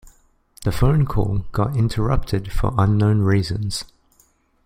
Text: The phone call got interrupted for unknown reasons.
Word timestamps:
The 0.63 0.71
phone 0.71 1.05
call 1.05 1.45
got 1.51 1.77
interrupted 1.77 2.51
for 2.51 2.73
unknown 2.75 3.21
reasons. 3.21 3.85